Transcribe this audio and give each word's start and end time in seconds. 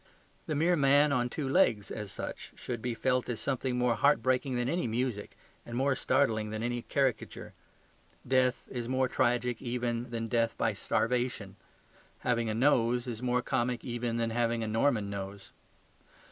The 0.47 0.55
mere 0.55 0.75
man 0.75 1.11
on 1.11 1.29
two 1.29 1.47
legs, 1.47 1.91
as 1.91 2.11
such, 2.11 2.53
should 2.55 2.81
be 2.81 2.95
felt 2.95 3.29
as 3.29 3.39
something 3.39 3.77
more 3.77 3.93
heartbreaking 3.93 4.55
than 4.55 4.67
any 4.67 4.87
music 4.87 5.37
and 5.63 5.77
more 5.77 5.93
startling 5.93 6.49
than 6.49 6.63
any 6.63 6.81
caricature. 6.81 7.53
Death 8.27 8.67
is 8.71 8.89
more 8.89 9.07
tragic 9.07 9.61
even 9.61 10.09
than 10.09 10.27
death 10.27 10.57
by 10.57 10.73
starvation. 10.73 11.55
Having 12.21 12.49
a 12.49 12.55
nose 12.55 13.05
is 13.05 13.21
more 13.21 13.43
comic 13.43 13.85
even 13.85 14.17
than 14.17 14.31
having 14.31 14.63
a 14.63 14.67
Norman 14.67 15.07
nose. 15.11 15.51